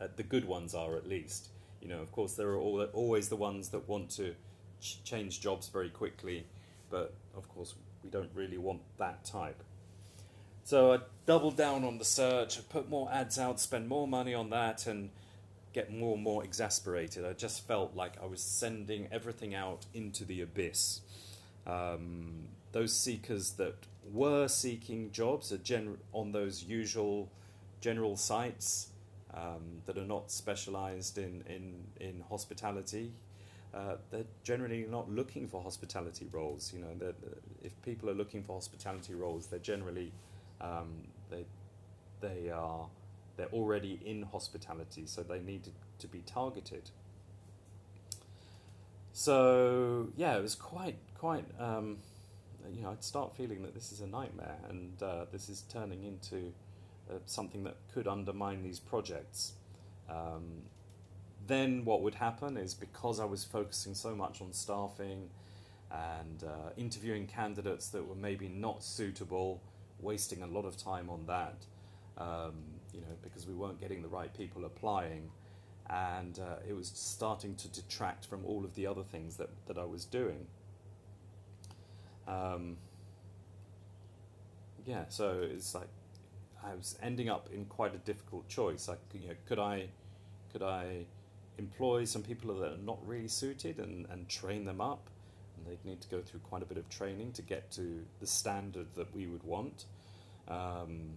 Uh, 0.00 0.08
the 0.16 0.22
good 0.22 0.44
ones 0.44 0.74
are 0.74 0.96
at 0.96 1.08
least. 1.08 1.48
You 1.80 1.88
know, 1.88 2.00
of 2.00 2.10
course, 2.12 2.34
there 2.34 2.48
are 2.48 2.58
all, 2.58 2.82
always 2.92 3.28
the 3.28 3.36
ones 3.36 3.68
that 3.70 3.88
want 3.88 4.10
to 4.10 4.34
ch- 4.80 5.02
change 5.04 5.40
jobs 5.40 5.68
very 5.68 5.90
quickly, 5.90 6.46
but 6.90 7.12
of 7.36 7.48
course, 7.48 7.74
we 8.02 8.10
don't 8.10 8.30
really 8.34 8.58
want 8.58 8.80
that 8.98 9.24
type. 9.24 9.62
So 10.64 10.94
I 10.94 10.98
doubled 11.26 11.56
down 11.56 11.84
on 11.84 11.98
the 11.98 12.04
search, 12.04 12.66
put 12.70 12.88
more 12.88 13.10
ads 13.12 13.38
out, 13.38 13.60
spend 13.60 13.86
more 13.86 14.08
money 14.08 14.32
on 14.32 14.50
that, 14.50 14.86
and 14.86 15.10
get 15.74 15.92
more 15.92 16.14
and 16.14 16.22
more 16.22 16.42
exasperated. 16.42 17.26
I 17.26 17.34
just 17.34 17.66
felt 17.66 17.94
like 17.94 18.14
I 18.22 18.26
was 18.26 18.40
sending 18.40 19.08
everything 19.12 19.54
out 19.54 19.84
into 19.92 20.24
the 20.24 20.40
abyss. 20.40 21.00
Um, 21.66 22.48
those 22.72 22.94
seekers 22.94 23.52
that 23.52 23.74
were 24.10 24.48
seeking 24.48 25.10
jobs 25.12 25.52
are 25.52 25.58
gen- 25.58 25.98
on 26.12 26.32
those 26.32 26.62
usual 26.62 27.28
general 27.80 28.16
sites 28.16 28.88
um, 29.34 29.82
that 29.86 29.98
are 29.98 30.04
not 30.04 30.30
specialized 30.30 31.18
in, 31.18 31.42
in, 31.48 31.74
in 32.00 32.24
hospitality. 32.28 33.12
Uh, 33.74 33.96
they're 34.10 34.24
generally 34.44 34.86
not 34.88 35.10
looking 35.10 35.48
for 35.48 35.62
hospitality 35.62 36.28
roles. 36.30 36.72
You 36.72 36.80
know, 36.80 37.12
if 37.62 37.72
people 37.82 38.08
are 38.08 38.14
looking 38.14 38.42
for 38.42 38.54
hospitality 38.54 39.14
roles, 39.14 39.48
they're 39.48 39.58
generally 39.58 40.12
um, 40.60 40.92
they 41.30 41.44
they 42.20 42.50
are 42.50 42.86
they're 43.36 43.52
already 43.52 43.98
in 44.04 44.22
hospitality, 44.22 45.06
so 45.06 45.22
they 45.22 45.40
need 45.40 45.64
to, 45.64 45.70
to 45.98 46.06
be 46.06 46.20
targeted. 46.20 46.90
So 49.12 50.08
yeah, 50.16 50.36
it 50.36 50.42
was 50.42 50.54
quite 50.54 50.96
quite. 51.18 51.44
Um, 51.58 51.98
you 52.72 52.82
know, 52.82 52.90
I'd 52.90 53.04
start 53.04 53.36
feeling 53.36 53.62
that 53.62 53.74
this 53.74 53.92
is 53.92 54.00
a 54.00 54.06
nightmare, 54.06 54.56
and 54.70 55.02
uh, 55.02 55.26
this 55.32 55.48
is 55.48 55.64
turning 55.68 56.04
into 56.04 56.52
uh, 57.10 57.14
something 57.26 57.64
that 57.64 57.76
could 57.92 58.06
undermine 58.06 58.62
these 58.62 58.80
projects. 58.80 59.52
Um, 60.08 60.62
then 61.46 61.84
what 61.84 62.02
would 62.02 62.14
happen 62.14 62.56
is 62.56 62.74
because 62.74 63.20
I 63.20 63.24
was 63.24 63.44
focusing 63.44 63.94
so 63.94 64.14
much 64.14 64.40
on 64.40 64.52
staffing 64.52 65.28
and 65.90 66.42
uh, 66.42 66.70
interviewing 66.76 67.26
candidates 67.26 67.88
that 67.88 68.06
were 68.06 68.14
maybe 68.14 68.48
not 68.48 68.82
suitable 68.82 69.62
wasting 70.00 70.42
a 70.42 70.46
lot 70.46 70.64
of 70.64 70.76
time 70.76 71.08
on 71.10 71.26
that, 71.26 71.66
um, 72.18 72.54
you 72.92 73.00
know, 73.00 73.14
because 73.22 73.46
we 73.46 73.54
weren't 73.54 73.80
getting 73.80 74.02
the 74.02 74.08
right 74.08 74.32
people 74.36 74.64
applying, 74.64 75.30
and 75.90 76.38
uh, 76.38 76.56
it 76.68 76.74
was 76.74 76.90
starting 76.94 77.54
to 77.56 77.68
detract 77.68 78.26
from 78.26 78.44
all 78.44 78.64
of 78.64 78.74
the 78.74 78.86
other 78.86 79.02
things 79.02 79.36
that, 79.36 79.50
that 79.66 79.78
I 79.78 79.84
was 79.84 80.04
doing. 80.04 80.46
Um, 82.26 82.76
yeah, 84.86 85.04
so 85.08 85.40
it's 85.42 85.74
like 85.74 85.88
I 86.64 86.74
was 86.74 86.98
ending 87.02 87.28
up 87.28 87.48
in 87.52 87.66
quite 87.66 87.94
a 87.94 87.98
difficult 87.98 88.48
choice. 88.48 88.88
Like, 88.88 89.00
you 89.12 89.28
know, 89.28 89.34
could 89.46 89.58
I, 89.58 89.88
could 90.52 90.62
I 90.62 91.04
employ 91.58 92.04
some 92.04 92.22
people 92.22 92.54
that 92.54 92.72
are 92.72 92.84
not 92.84 92.98
really 93.06 93.28
suited 93.28 93.78
and, 93.78 94.06
and 94.10 94.28
train 94.28 94.64
them 94.64 94.80
up? 94.80 95.10
And 95.56 95.66
they'd 95.66 95.84
need 95.84 96.00
to 96.00 96.08
go 96.08 96.20
through 96.20 96.40
quite 96.40 96.62
a 96.62 96.66
bit 96.66 96.78
of 96.78 96.88
training 96.88 97.32
to 97.32 97.42
get 97.42 97.70
to 97.72 98.04
the 98.20 98.26
standard 98.26 98.86
that 98.96 99.14
we 99.14 99.26
would 99.26 99.42
want. 99.42 99.84
Um, 100.48 101.10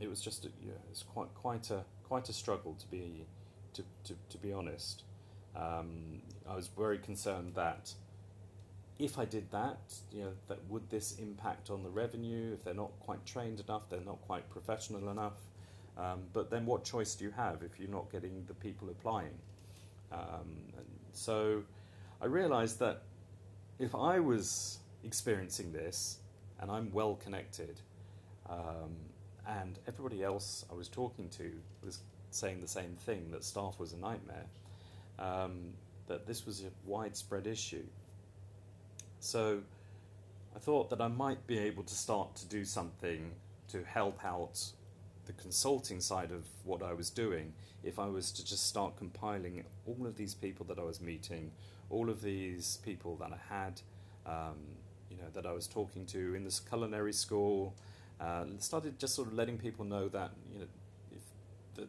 it 0.00 0.08
was 0.08 0.20
just 0.20 0.44
a, 0.44 0.48
yeah, 0.62 0.72
it 0.72 0.90
was 0.90 1.02
quite 1.02 1.32
quite 1.34 1.70
a 1.70 1.84
quite 2.04 2.28
a 2.28 2.32
struggle 2.32 2.74
to 2.74 2.86
be 2.88 3.26
to, 3.74 3.82
to, 4.04 4.14
to 4.30 4.38
be 4.38 4.52
honest. 4.52 5.02
Um, 5.54 6.20
I 6.48 6.54
was 6.54 6.68
very 6.68 6.98
concerned 6.98 7.52
that 7.54 7.94
if 8.98 9.18
I 9.18 9.24
did 9.24 9.50
that, 9.50 9.78
you 10.10 10.22
know, 10.22 10.32
that 10.48 10.58
would 10.68 10.88
this 10.88 11.18
impact 11.18 11.70
on 11.70 11.82
the 11.82 11.90
revenue? 11.90 12.52
If 12.54 12.64
they're 12.64 12.74
not 12.74 12.92
quite 13.00 13.24
trained 13.26 13.60
enough, 13.60 13.88
they're 13.90 14.00
not 14.00 14.20
quite 14.22 14.48
professional 14.48 15.10
enough. 15.10 15.38
Um, 15.98 16.22
but 16.32 16.50
then, 16.50 16.66
what 16.66 16.84
choice 16.84 17.14
do 17.14 17.24
you 17.24 17.30
have 17.30 17.62
if 17.62 17.78
you're 17.78 17.90
not 17.90 18.10
getting 18.10 18.44
the 18.46 18.54
people 18.54 18.88
applying? 18.88 19.38
Um, 20.12 20.72
so, 21.12 21.62
I 22.20 22.26
realised 22.26 22.78
that 22.80 23.02
if 23.78 23.94
I 23.94 24.20
was 24.20 24.78
experiencing 25.04 25.72
this 25.72 26.18
and 26.60 26.70
I'm 26.70 26.90
well 26.92 27.14
connected, 27.16 27.80
um, 28.48 28.96
and 29.46 29.78
everybody 29.86 30.22
else 30.22 30.64
I 30.70 30.74
was 30.74 30.88
talking 30.88 31.28
to 31.30 31.52
was 31.84 32.00
saying 32.30 32.60
the 32.60 32.68
same 32.68 32.96
thing 33.04 33.30
that 33.30 33.44
staff 33.44 33.78
was 33.78 33.92
a 33.92 33.98
nightmare, 33.98 34.46
um, 35.18 35.72
that 36.08 36.26
this 36.26 36.46
was 36.46 36.62
a 36.62 36.70
widespread 36.84 37.46
issue. 37.46 37.84
So 39.20 39.62
I 40.54 40.58
thought 40.58 40.90
that 40.90 41.00
I 41.00 41.08
might 41.08 41.46
be 41.46 41.58
able 41.58 41.82
to 41.82 41.94
start 41.94 42.34
to 42.36 42.46
do 42.46 42.64
something 42.64 43.32
to 43.68 43.84
help 43.84 44.24
out 44.24 44.72
the 45.26 45.32
consulting 45.32 46.00
side 46.00 46.30
of 46.30 46.46
what 46.64 46.82
I 46.82 46.92
was 46.92 47.10
doing 47.10 47.52
if 47.82 47.98
I 47.98 48.06
was 48.06 48.32
to 48.32 48.44
just 48.44 48.66
start 48.66 48.96
compiling 48.96 49.64
all 49.86 50.06
of 50.06 50.16
these 50.16 50.34
people 50.34 50.64
that 50.66 50.78
I 50.78 50.82
was 50.82 51.00
meeting, 51.00 51.52
all 51.90 52.08
of 52.08 52.22
these 52.22 52.78
people 52.84 53.16
that 53.16 53.30
I 53.32 53.54
had, 53.54 53.80
um, 54.24 54.56
you 55.10 55.16
know, 55.16 55.28
that 55.34 55.46
I 55.46 55.52
was 55.52 55.66
talking 55.66 56.06
to 56.06 56.34
in 56.34 56.44
this 56.44 56.58
culinary 56.58 57.12
school. 57.12 57.74
Uh, 58.20 58.44
started 58.58 58.98
just 58.98 59.14
sort 59.14 59.28
of 59.28 59.34
letting 59.34 59.58
people 59.58 59.84
know 59.84 60.08
that 60.08 60.30
you 60.52 60.60
know, 60.60 60.66
if 61.12 61.20
the, 61.74 61.86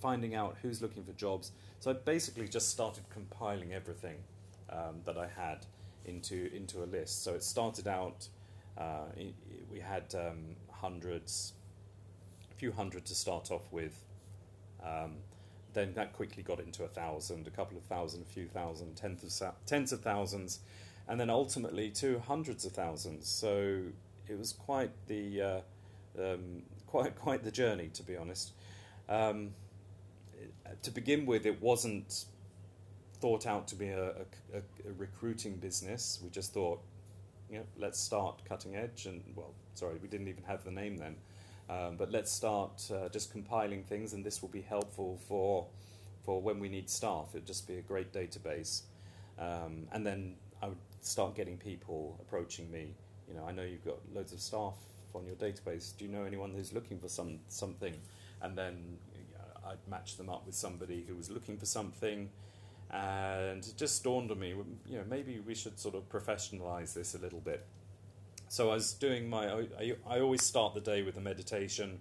finding 0.00 0.34
out 0.34 0.56
who's 0.62 0.82
looking 0.82 1.04
for 1.04 1.12
jobs. 1.12 1.52
So 1.78 1.90
I 1.90 1.94
basically 1.94 2.48
just 2.48 2.70
started 2.70 3.04
compiling 3.08 3.72
everything 3.72 4.16
um, 4.68 4.96
that 5.04 5.16
I 5.16 5.28
had 5.28 5.64
into 6.04 6.54
into 6.54 6.82
a 6.82 6.86
list. 6.86 7.22
So 7.24 7.34
it 7.34 7.42
started 7.42 7.88
out. 7.88 8.28
Uh, 8.78 9.06
we 9.70 9.80
had 9.80 10.14
um, 10.14 10.56
hundreds, 10.70 11.52
a 12.50 12.54
few 12.54 12.72
hundred 12.72 13.04
to 13.06 13.14
start 13.14 13.50
off 13.50 13.72
with. 13.72 14.04
Um, 14.82 15.16
then 15.72 15.92
that 15.94 16.14
quickly 16.14 16.42
got 16.42 16.58
into 16.58 16.84
a 16.84 16.88
thousand, 16.88 17.46
a 17.46 17.50
couple 17.50 17.76
of 17.76 17.84
thousand, 17.84 18.22
a 18.22 18.24
few 18.24 18.46
thousand, 18.46 18.96
tens 18.96 19.42
of, 19.42 19.54
tens 19.66 19.92
of 19.92 20.00
thousands, 20.00 20.60
and 21.06 21.20
then 21.20 21.30
ultimately 21.30 21.90
to 21.90 22.18
hundreds 22.26 22.64
of 22.64 22.72
thousands. 22.72 23.28
So 23.28 23.82
it 24.28 24.38
was 24.38 24.52
quite 24.52 24.90
the 25.06 25.42
uh, 25.42 25.60
um, 26.18 26.62
quite 26.86 27.14
quite 27.16 27.44
the 27.44 27.50
journey, 27.50 27.88
to 27.94 28.02
be 28.02 28.16
honest. 28.16 28.52
Um, 29.08 29.50
to 30.82 30.90
begin 30.90 31.26
with, 31.26 31.46
it 31.46 31.60
wasn't 31.60 32.24
thought 33.20 33.46
out 33.46 33.68
to 33.68 33.74
be 33.74 33.88
a, 33.88 34.10
a, 34.10 34.58
a, 34.58 34.92
recruiting 34.96 35.56
business. 35.56 36.18
We 36.22 36.30
just 36.30 36.54
thought, 36.54 36.80
you 37.50 37.58
know, 37.58 37.64
let's 37.78 38.00
start 38.00 38.42
cutting 38.48 38.76
edge, 38.76 39.06
and 39.06 39.22
well, 39.36 39.52
sorry, 39.74 39.98
we 40.02 40.08
didn't 40.08 40.28
even 40.28 40.42
have 40.44 40.64
the 40.64 40.70
name 40.70 40.96
then. 40.96 41.16
Um, 41.68 41.96
but 41.96 42.10
let's 42.10 42.32
start 42.32 42.90
uh, 42.92 43.08
just 43.10 43.30
compiling 43.30 43.84
things, 43.84 44.12
and 44.12 44.24
this 44.24 44.42
will 44.42 44.48
be 44.48 44.62
helpful 44.62 45.18
for 45.28 45.66
for 46.24 46.40
when 46.40 46.58
we 46.58 46.68
need 46.68 46.90
staff. 46.90 47.28
It'd 47.34 47.46
just 47.46 47.68
be 47.68 47.78
a 47.78 47.82
great 47.82 48.12
database, 48.12 48.82
um, 49.38 49.86
and 49.92 50.04
then 50.04 50.36
I 50.62 50.68
would 50.68 50.78
start 51.00 51.34
getting 51.34 51.56
people 51.56 52.18
approaching 52.20 52.70
me. 52.70 52.94
You 53.28 53.34
know, 53.34 53.44
I 53.46 53.52
know 53.52 53.62
you've 53.62 53.84
got 53.84 53.98
loads 54.12 54.32
of 54.32 54.40
staff 54.40 54.74
on 55.14 55.26
your 55.26 55.36
database. 55.36 55.96
Do 55.96 56.04
you 56.04 56.10
know 56.10 56.24
anyone 56.24 56.52
who's 56.52 56.72
looking 56.72 56.98
for 56.98 57.08
some 57.08 57.40
something? 57.48 57.94
And 58.42 58.56
then 58.56 58.98
you 59.14 59.24
know, 59.34 59.70
I'd 59.70 59.88
match 59.88 60.16
them 60.16 60.30
up 60.30 60.46
with 60.46 60.54
somebody 60.54 61.04
who 61.06 61.14
was 61.14 61.30
looking 61.30 61.56
for 61.56 61.66
something. 61.66 62.30
And 62.92 63.64
it 63.64 63.74
just 63.76 64.02
dawned 64.02 64.30
on 64.30 64.40
me, 64.40 64.54
you 64.86 64.98
know, 64.98 65.04
maybe 65.08 65.38
we 65.38 65.54
should 65.54 65.78
sort 65.78 65.94
of 65.94 66.08
professionalize 66.08 66.92
this 66.92 67.14
a 67.14 67.18
little 67.18 67.40
bit. 67.40 67.64
So 68.48 68.70
I 68.70 68.74
was 68.74 68.92
doing 68.94 69.30
my, 69.30 69.48
I, 69.48 69.94
I 70.08 70.20
always 70.20 70.42
start 70.42 70.74
the 70.74 70.80
day 70.80 71.02
with 71.02 71.16
a 71.16 71.20
meditation, 71.20 72.00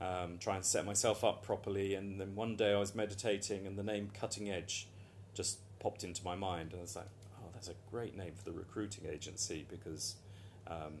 um, 0.00 0.38
try 0.38 0.56
and 0.56 0.64
set 0.64 0.86
myself 0.86 1.24
up 1.24 1.42
properly. 1.42 1.94
And 1.94 2.18
then 2.18 2.34
one 2.34 2.56
day 2.56 2.72
I 2.72 2.78
was 2.78 2.94
meditating, 2.94 3.66
and 3.66 3.76
the 3.78 3.82
name 3.82 4.10
Cutting 4.18 4.50
Edge 4.50 4.88
just 5.34 5.58
popped 5.78 6.04
into 6.04 6.24
my 6.24 6.34
mind, 6.34 6.70
and 6.72 6.78
I 6.78 6.82
was 6.82 6.96
like, 6.96 7.08
oh, 7.38 7.48
that's 7.52 7.68
a 7.68 7.74
great 7.90 8.16
name 8.16 8.32
for 8.34 8.44
the 8.44 8.56
recruiting 8.56 9.04
agency 9.12 9.66
because, 9.68 10.14
um, 10.66 10.94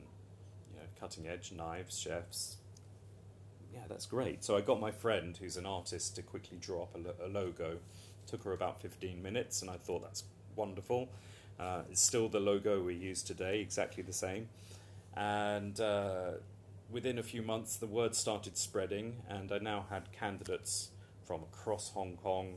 you 0.70 0.76
know, 0.78 0.86
cutting 1.00 1.26
edge 1.26 1.50
knives, 1.50 1.98
chefs. 1.98 2.56
Yeah, 3.72 3.84
that's 3.88 4.04
great. 4.04 4.44
So 4.44 4.54
I 4.54 4.60
got 4.60 4.80
my 4.80 4.90
friend, 4.90 5.34
who's 5.34 5.56
an 5.56 5.64
artist, 5.64 6.14
to 6.16 6.22
quickly 6.22 6.58
draw 6.60 6.82
up 6.82 6.94
a, 6.94 6.98
lo- 6.98 7.14
a 7.24 7.28
logo 7.28 7.78
Took 8.26 8.44
her 8.44 8.52
about 8.52 8.80
15 8.80 9.22
minutes, 9.22 9.62
and 9.62 9.70
I 9.70 9.76
thought 9.76 10.02
that's 10.02 10.24
wonderful. 10.56 11.08
Uh, 11.58 11.82
it's 11.90 12.00
still 12.00 12.28
the 12.28 12.40
logo 12.40 12.82
we 12.82 12.94
use 12.94 13.22
today, 13.22 13.60
exactly 13.60 14.02
the 14.02 14.12
same. 14.12 14.48
And 15.16 15.78
uh, 15.80 16.32
within 16.90 17.18
a 17.18 17.22
few 17.22 17.42
months, 17.42 17.76
the 17.76 17.86
word 17.86 18.14
started 18.14 18.56
spreading, 18.56 19.16
and 19.28 19.52
I 19.52 19.58
now 19.58 19.86
had 19.90 20.10
candidates 20.12 20.90
from 21.24 21.42
across 21.42 21.90
Hong 21.90 22.16
Kong 22.16 22.54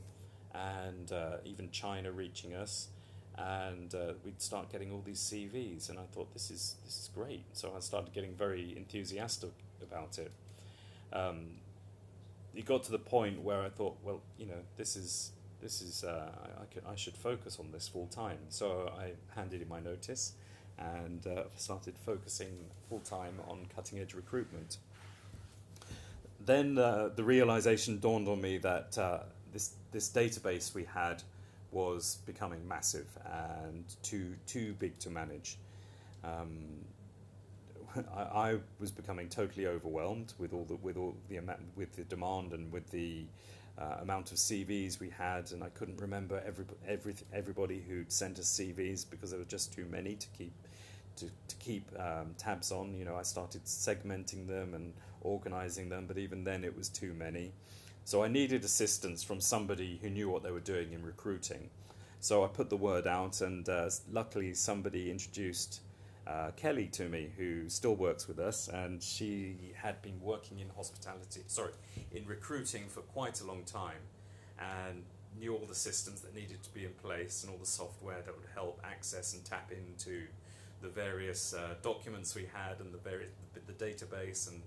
and 0.54 1.12
uh, 1.12 1.36
even 1.44 1.70
China 1.70 2.10
reaching 2.10 2.54
us. 2.54 2.88
And 3.36 3.94
uh, 3.94 4.14
we'd 4.24 4.42
start 4.42 4.70
getting 4.70 4.90
all 4.90 5.02
these 5.04 5.20
CVs, 5.20 5.90
and 5.90 5.98
I 5.98 6.02
thought 6.12 6.32
this 6.32 6.50
is 6.50 6.74
this 6.84 6.98
is 6.98 7.10
great. 7.14 7.44
So 7.52 7.72
I 7.76 7.80
started 7.80 8.12
getting 8.12 8.34
very 8.34 8.76
enthusiastic 8.76 9.52
about 9.80 10.18
it. 10.18 10.32
Um, 11.12 11.46
it 12.54 12.66
got 12.66 12.82
to 12.84 12.90
the 12.90 12.98
point 12.98 13.42
where 13.42 13.62
I 13.62 13.68
thought, 13.68 13.96
well, 14.02 14.22
you 14.38 14.46
know, 14.46 14.60
this 14.76 14.96
is 14.96 15.30
this 15.60 15.82
is 15.82 16.04
uh, 16.04 16.30
I, 16.42 16.62
I, 16.62 16.64
could, 16.66 16.82
I, 16.88 16.94
should 16.94 17.16
focus 17.16 17.58
on 17.58 17.70
this 17.72 17.88
full 17.88 18.06
time. 18.06 18.38
So 18.48 18.92
I 18.98 19.12
handed 19.34 19.62
in 19.62 19.68
my 19.68 19.80
notice 19.80 20.32
and 20.78 21.26
uh, 21.26 21.44
started 21.56 21.94
focusing 21.98 22.56
full 22.88 23.00
time 23.00 23.34
on 23.48 23.66
cutting 23.74 23.98
edge 23.98 24.14
recruitment. 24.14 24.78
Then 26.44 26.78
uh, 26.78 27.10
the 27.14 27.24
realization 27.24 27.98
dawned 27.98 28.28
on 28.28 28.40
me 28.40 28.58
that 28.58 28.96
uh, 28.96 29.20
this 29.52 29.72
this 29.92 30.08
database 30.08 30.74
we 30.74 30.84
had 30.84 31.22
was 31.70 32.18
becoming 32.24 32.66
massive 32.66 33.06
and 33.60 33.84
too 34.02 34.34
too 34.46 34.74
big 34.78 34.98
to 35.00 35.10
manage. 35.10 35.58
Um, 36.24 36.84
I, 38.14 38.20
I, 38.22 38.58
was 38.78 38.90
becoming 38.90 39.28
totally 39.28 39.66
overwhelmed 39.66 40.34
with 40.38 40.52
all 40.52 40.64
the 40.64 40.76
with 40.76 40.96
all 40.96 41.14
the 41.28 41.40
with 41.76 41.96
the 41.96 42.04
demand 42.04 42.52
and 42.52 42.72
with 42.72 42.90
the 42.90 43.24
uh, 43.80 43.96
amount 44.02 44.32
of 44.32 44.38
CVs 44.38 44.98
we 44.98 45.10
had, 45.10 45.52
and 45.52 45.62
I 45.62 45.68
couldn't 45.68 46.00
remember 46.00 46.42
every, 46.46 46.64
every 46.86 47.14
everybody 47.32 47.82
who'd 47.86 48.10
sent 48.10 48.38
us 48.38 48.58
CVs 48.58 49.08
because 49.08 49.30
there 49.30 49.38
were 49.38 49.44
just 49.44 49.72
too 49.72 49.86
many 49.90 50.16
to 50.16 50.26
keep 50.36 50.52
to, 51.16 51.26
to 51.26 51.56
keep 51.56 51.88
um, 51.98 52.34
tabs 52.38 52.72
on. 52.72 52.94
You 52.94 53.04
know, 53.04 53.16
I 53.16 53.22
started 53.22 53.64
segmenting 53.64 54.46
them 54.46 54.74
and 54.74 54.92
organizing 55.20 55.88
them, 55.88 56.06
but 56.06 56.18
even 56.18 56.44
then 56.44 56.64
it 56.64 56.76
was 56.76 56.88
too 56.88 57.12
many. 57.14 57.52
So 58.04 58.22
I 58.22 58.28
needed 58.28 58.64
assistance 58.64 59.22
from 59.22 59.40
somebody 59.40 59.98
who 60.00 60.10
knew 60.10 60.28
what 60.28 60.42
they 60.42 60.50
were 60.50 60.60
doing 60.60 60.92
in 60.92 61.04
recruiting. 61.04 61.68
So 62.20 62.44
I 62.44 62.48
put 62.48 62.70
the 62.70 62.76
word 62.76 63.06
out, 63.06 63.42
and 63.42 63.68
uh, 63.68 63.90
luckily 64.10 64.54
somebody 64.54 65.10
introduced 65.10 65.80
uh, 66.28 66.50
Kelly 66.56 66.86
to 66.88 67.08
me, 67.08 67.30
who 67.36 67.68
still 67.68 67.96
works 67.96 68.28
with 68.28 68.38
us, 68.38 68.68
and 68.68 69.02
she 69.02 69.72
had 69.74 70.02
been 70.02 70.20
working 70.20 70.58
in 70.58 70.68
hospitality, 70.76 71.42
sorry, 71.46 71.72
in 72.12 72.26
recruiting 72.26 72.84
for 72.88 73.00
quite 73.00 73.40
a 73.40 73.46
long 73.46 73.64
time, 73.64 74.02
and 74.58 75.04
knew 75.38 75.54
all 75.54 75.66
the 75.66 75.74
systems 75.74 76.20
that 76.20 76.34
needed 76.34 76.62
to 76.62 76.70
be 76.74 76.84
in 76.84 76.92
place 77.02 77.42
and 77.42 77.52
all 77.52 77.58
the 77.58 77.66
software 77.66 78.20
that 78.24 78.34
would 78.34 78.48
help 78.54 78.80
access 78.84 79.34
and 79.34 79.44
tap 79.44 79.70
into 79.70 80.26
the 80.82 80.88
various 80.88 81.54
uh, 81.54 81.74
documents 81.82 82.34
we 82.34 82.46
had 82.52 82.80
and 82.80 82.92
the 82.92 82.98
various 82.98 83.30
the, 83.54 83.72
the 83.72 83.84
database 83.84 84.48
and 84.48 84.60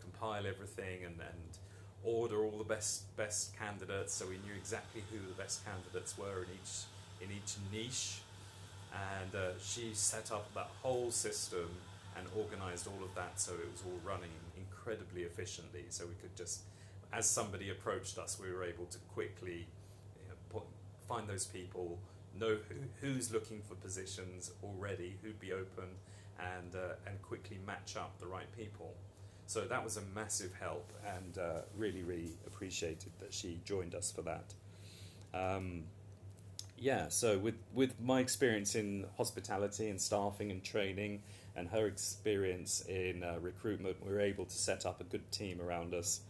compile 0.00 0.46
everything 0.46 1.04
and, 1.04 1.16
and 1.20 1.58
order 2.04 2.44
all 2.44 2.56
the 2.58 2.64
best 2.64 3.14
best 3.16 3.56
candidates 3.58 4.14
so 4.14 4.26
we 4.26 4.38
knew 4.46 4.54
exactly 4.56 5.02
who 5.10 5.18
the 5.28 5.42
best 5.42 5.64
candidates 5.64 6.16
were 6.16 6.44
in 6.44 6.48
each 6.54 6.84
in 7.20 7.36
each 7.36 7.56
niche 7.72 8.20
and 8.92 9.34
uh, 9.34 9.50
she 9.62 9.90
set 9.92 10.32
up 10.32 10.52
that 10.54 10.70
whole 10.82 11.10
system 11.10 11.68
and 12.16 12.26
organized 12.36 12.86
all 12.86 13.04
of 13.04 13.14
that 13.14 13.40
so 13.40 13.52
it 13.52 13.70
was 13.70 13.82
all 13.86 14.00
running 14.04 14.30
incredibly 14.56 15.22
efficiently 15.22 15.84
so 15.88 16.06
we 16.06 16.14
could 16.14 16.34
just 16.36 16.62
as 17.12 17.28
somebody 17.28 17.70
approached 17.70 18.18
us 18.18 18.38
we 18.40 18.50
were 18.50 18.64
able 18.64 18.86
to 18.86 18.98
quickly 19.14 19.66
you 20.22 20.28
know, 20.28 20.34
put, 20.50 20.62
find 21.06 21.28
those 21.28 21.46
people 21.46 21.98
know 22.38 22.56
who, 22.68 22.74
who's 23.00 23.32
looking 23.32 23.60
for 23.62 23.74
positions 23.74 24.50
already 24.62 25.16
who'd 25.22 25.38
be 25.40 25.52
open 25.52 25.88
and 26.38 26.74
uh, 26.74 26.94
and 27.06 27.20
quickly 27.22 27.58
match 27.66 27.96
up 27.96 28.18
the 28.18 28.26
right 28.26 28.50
people. 28.56 28.94
So 29.46 29.62
that 29.62 29.82
was 29.82 29.96
a 29.96 30.02
massive 30.14 30.52
help 30.60 30.92
and 31.16 31.38
uh, 31.38 31.60
really 31.76 32.02
really 32.02 32.30
appreciated 32.46 33.12
that 33.20 33.32
she 33.32 33.60
joined 33.64 33.94
us 33.94 34.10
for 34.12 34.22
that. 34.22 34.54
Um, 35.34 35.84
yeah, 36.78 37.08
so 37.08 37.38
with, 37.38 37.56
with 37.74 38.00
my 38.00 38.20
experience 38.20 38.74
in 38.74 39.06
hospitality 39.16 39.88
and 39.90 40.00
staffing 40.00 40.50
and 40.50 40.62
training, 40.62 41.22
and 41.58 41.68
her 41.68 41.86
experience 41.86 42.84
in 42.88 43.24
uh, 43.24 43.36
recruitment, 43.40 43.96
we 44.04 44.12
were 44.12 44.20
able 44.20 44.44
to 44.44 44.54
set 44.54 44.86
up 44.86 45.00
a 45.00 45.04
good 45.04 45.30
team 45.32 45.60
around 45.60 45.92
us 45.92 46.20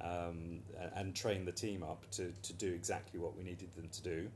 um, 0.00 0.60
and 0.94 1.14
train 1.14 1.44
the 1.44 1.52
team 1.52 1.82
up 1.82 2.08
to, 2.12 2.32
to 2.42 2.52
do 2.52 2.72
exactly 2.72 3.18
what 3.18 3.36
we 3.36 3.42
needed 3.42 3.74
them 3.74 3.88
to 3.90 4.02
do. 4.02 4.28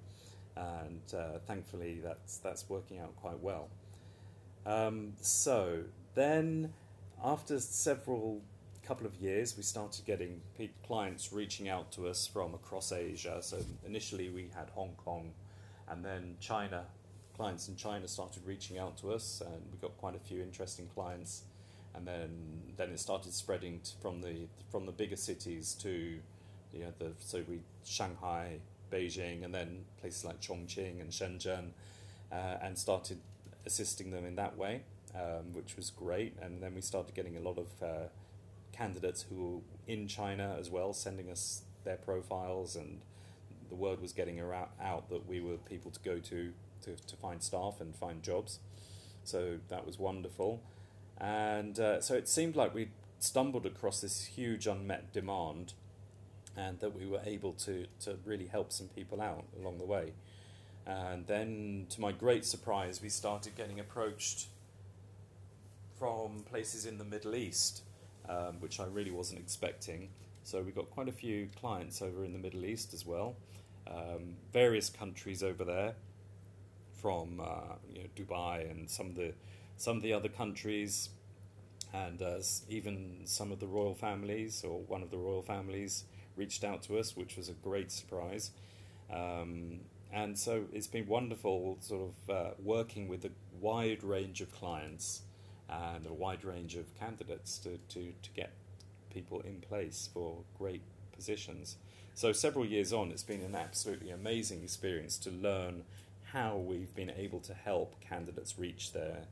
And 0.57 1.15
uh, 1.17 1.39
thankfully, 1.47 2.01
that's, 2.03 2.39
that's 2.39 2.69
working 2.69 2.99
out 2.99 3.15
quite 3.17 3.39
well. 3.41 3.69
Um, 4.67 5.13
so 5.21 5.85
then, 6.15 6.73
after 7.25 7.61
several 7.61 8.43
couple 8.85 9.07
of 9.07 9.15
years, 9.17 9.57
we 9.57 9.63
started 9.63 10.05
getting 10.05 10.41
clients 10.85 11.33
reaching 11.33 11.69
out 11.69 11.93
to 11.93 12.09
us 12.09 12.27
from 12.27 12.55
across 12.55 12.91
Asia. 12.91 13.39
So 13.41 13.59
initially, 13.87 14.31
we 14.31 14.51
had 14.55 14.69
Hong 14.71 14.95
Kong, 14.97 15.31
and 15.91 16.05
then 16.05 16.37
China. 16.41 16.85
Clients 17.37 17.69
in 17.69 17.77
China 17.77 18.07
started 18.07 18.43
reaching 18.47 18.79
out 18.79 18.99
to 18.99 19.13
us, 19.13 19.43
and 19.45 19.63
we 19.73 19.79
got 19.79 19.97
quite 19.97 20.15
a 20.15 20.19
few 20.19 20.43
interesting 20.43 20.89
clients. 20.95 21.43
And 21.95 22.07
then, 22.07 22.31
then 22.77 22.91
it 22.91 23.01
started 23.01 23.33
spreading 23.33 23.81
t- 23.81 23.93
from 24.01 24.21
the 24.21 24.47
from 24.71 24.87
the 24.87 24.93
bigger 24.93 25.17
cities 25.17 25.75
to, 25.81 25.91
you 26.73 26.81
know, 26.81 26.93
the 26.99 27.13
so 27.19 27.43
we 27.49 27.61
Shanghai, 27.85 28.59
Beijing, 28.93 29.45
and 29.45 29.53
then 29.55 29.85
places 30.01 30.25
like 30.25 30.41
Chongqing 30.41 31.01
and 31.01 31.11
Shenzhen, 31.11 31.71
uh, 32.31 32.59
and 32.63 32.79
started 32.79 33.19
assisting 33.67 34.11
them 34.11 34.25
in 34.25 34.37
that 34.37 34.57
way, 34.57 34.83
um, 35.15 35.53
which 35.53 35.77
was 35.77 35.91
great. 35.91 36.35
And 36.41 36.63
then 36.63 36.75
we 36.75 36.81
started 36.81 37.15
getting 37.15 37.37
a 37.37 37.41
lot 37.41 37.59
of 37.59 37.69
uh, 37.83 38.09
candidates 38.73 39.27
who 39.29 39.37
were 39.43 39.61
in 39.89 40.07
China 40.07 40.57
as 40.61 40.71
well, 40.71 40.93
sending 40.93 41.31
us 41.31 41.63
their 41.85 41.97
profiles, 41.97 42.77
and 42.77 43.01
the 43.71 43.77
word 43.77 44.03
was 44.03 44.13
getting 44.13 44.41
out 44.83 45.09
that 45.09 45.27
we 45.27 45.41
were 45.41 45.57
people 45.57 45.91
to 45.91 46.01
go 46.01 46.19
to, 46.19 46.53
to 46.85 46.97
to 46.97 47.17
find 47.17 47.43
staff 47.43 47.81
and 47.81 47.97
find 47.97 48.23
jobs. 48.23 48.59
So 49.25 49.59
that 49.69 49.87
was 49.87 49.99
wonderful. 49.99 50.63
And 51.19 51.79
uh, 51.79 52.01
so 52.01 52.15
it 52.15 52.29
seemed 52.29 52.57
like 52.57 52.75
we 52.75 52.89
stumbled 53.19 53.67
across 53.67 54.01
this 54.01 54.25
huge 54.25 54.67
unmet 54.67 55.13
demand 55.13 55.75
and 56.57 56.81
that 56.81 56.99
we 56.99 57.07
were 57.07 57.21
able 57.25 57.53
to, 57.53 57.87
to 58.01 58.17
really 58.25 58.47
help 58.47 58.73
some 58.73 58.89
people 58.89 59.21
out 59.21 59.45
along 59.61 59.79
the 59.79 59.85
way. 59.85 60.13
And 60.87 61.27
then, 61.27 61.87
to 61.91 62.01
my 62.01 62.11
great 62.11 62.45
surprise, 62.45 63.01
we 63.03 63.09
started 63.11 63.55
getting 63.55 63.79
approached 63.79 64.49
from 65.99 66.43
places 66.51 66.87
in 66.87 66.99
the 66.99 67.05
Middle 67.05 67.35
East, 67.35 67.83
um, 68.29 68.57
which 68.61 68.81
I 68.81 68.87
really 68.87 69.11
wasn't 69.11 69.41
expecting. 69.41 70.09
So, 70.51 70.61
we've 70.63 70.75
got 70.75 70.91
quite 70.91 71.09
a 71.09 71.13
few 71.13 71.49
clients 71.61 72.03
over 72.03 72.25
in 72.25 72.33
the 72.33 72.39
Middle 72.41 72.65
East 72.65 72.93
as 72.93 73.07
well, 73.07 73.37
um, 73.87 74.35
various 74.53 74.91
countries 74.91 75.45
over 75.45 75.63
there, 75.63 75.95
from 76.93 77.39
uh, 77.39 77.77
you 77.89 78.03
know, 78.03 78.09
Dubai 78.17 78.69
and 78.69 78.91
some 78.91 79.07
of 79.07 79.15
the 79.15 79.33
some 79.77 79.97
of 79.97 80.03
the 80.03 80.13
other 80.13 80.29
countries, 80.29 81.11
and 81.95 82.21
uh, 82.21 82.41
even 82.69 83.21
some 83.27 83.53
of 83.53 83.61
the 83.61 83.69
royal 83.69 83.95
families 83.95 84.65
or 84.65 84.81
one 84.81 85.05
of 85.05 85.13
the 85.13 85.19
royal 85.19 85.43
families 85.43 86.03
reached 86.35 86.65
out 86.65 86.83
to 86.83 86.99
us, 86.99 87.17
which 87.17 87.37
was 87.37 87.49
a 87.49 87.53
great 87.53 87.93
surprise. 87.93 88.51
Um, 89.09 89.83
and 90.13 90.37
so 90.37 90.65
it's 90.73 90.89
been 90.89 91.07
wonderful, 91.07 91.79
sort 91.79 92.11
of 92.11 92.35
uh, 92.35 92.51
working 92.61 93.07
with 93.07 93.25
a 93.25 93.31
wide 93.61 94.03
range 94.03 94.41
of 94.41 94.51
clients 94.51 95.23
and 95.69 96.05
a 96.09 96.13
wide 96.13 96.45
range 96.45 96.75
of 96.75 96.93
candidates 96.99 97.57
to, 97.59 97.79
to, 97.91 98.13
to 98.21 98.31
get 98.35 98.51
people 99.11 99.41
in 99.41 99.61
place 99.61 100.09
for 100.13 100.39
great 100.59 100.83
positions. 101.13 101.77
So, 102.15 102.33
several 102.33 102.65
years 102.65 102.93
on, 102.93 103.11
it's 103.11 103.23
been 103.23 103.43
an 103.43 103.55
absolutely 103.55 104.11
amazing 104.11 104.63
experience 104.63 105.19
to 105.19 105.31
learn 105.31 105.85
how 106.33 106.57
we've 106.57 106.95
been 106.95 107.11
able 107.11 107.41
to 107.41 107.55
help 107.55 108.01
candidates 108.01 108.59
reach 108.59 108.93
their 108.93 109.25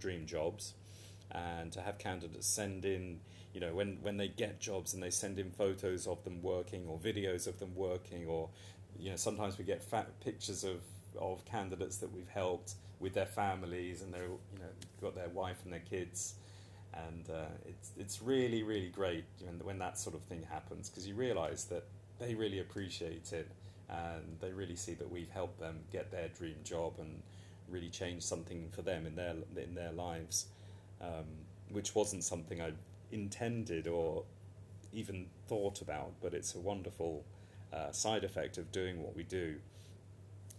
dream 0.00 0.26
jobs 0.26 0.74
and 1.30 1.72
to 1.72 1.80
have 1.80 1.98
candidates 1.98 2.46
send 2.46 2.84
in 2.84 3.20
you 3.52 3.60
know 3.60 3.74
when 3.74 3.98
when 4.02 4.16
they 4.16 4.28
get 4.28 4.60
jobs 4.60 4.94
and 4.94 5.02
they 5.02 5.10
send 5.10 5.38
in 5.38 5.50
photos 5.50 6.06
of 6.06 6.22
them 6.24 6.42
working 6.42 6.86
or 6.86 6.98
videos 6.98 7.46
of 7.46 7.58
them 7.58 7.74
working 7.74 8.26
or 8.26 8.48
you 8.98 9.10
know 9.10 9.16
sometimes 9.16 9.58
we 9.58 9.64
get 9.64 9.82
fat 9.82 10.08
pictures 10.20 10.64
of 10.64 10.80
of 11.18 11.44
candidates 11.44 11.96
that 11.98 12.12
we've 12.12 12.28
helped 12.28 12.74
with 13.00 13.14
their 13.14 13.26
families 13.26 14.02
and 14.02 14.12
they're 14.12 14.22
you 14.22 14.58
know 14.58 14.68
got 15.00 15.14
their 15.14 15.28
wife 15.28 15.58
and 15.64 15.72
their 15.72 15.80
kids 15.80 16.34
and 17.08 17.30
uh, 17.30 17.46
it's 17.66 17.90
it's 17.98 18.22
really 18.22 18.62
really 18.62 18.88
great 18.88 19.24
know, 19.44 19.52
when 19.64 19.78
that 19.78 19.98
sort 19.98 20.14
of 20.14 20.22
thing 20.22 20.42
happens 20.50 20.88
because 20.88 21.06
you 21.06 21.14
realize 21.14 21.64
that 21.64 21.84
they 22.18 22.34
really 22.34 22.60
appreciate 22.60 23.32
it 23.32 23.48
and 23.88 24.38
they 24.40 24.52
really 24.52 24.76
see 24.76 24.94
that 24.94 25.10
we've 25.10 25.30
helped 25.30 25.60
them 25.60 25.78
get 25.92 26.10
their 26.10 26.28
dream 26.28 26.56
job 26.64 26.94
and 26.98 27.22
really 27.68 27.88
change 27.88 28.22
something 28.22 28.68
for 28.70 28.82
them 28.82 29.06
in 29.06 29.14
their 29.14 29.34
in 29.56 29.74
their 29.74 29.92
lives 29.92 30.46
um, 31.00 31.24
which 31.70 31.94
wasn't 31.94 32.24
something 32.24 32.60
I 32.60 32.72
intended 33.12 33.86
or 33.86 34.24
even 34.92 35.26
thought 35.46 35.80
about, 35.80 36.12
but 36.22 36.34
it's 36.34 36.54
a 36.54 36.58
wonderful 36.58 37.24
uh, 37.72 37.90
side 37.92 38.24
effect 38.24 38.58
of 38.58 38.72
doing 38.72 39.02
what 39.02 39.14
we 39.14 39.22
do. 39.22 39.56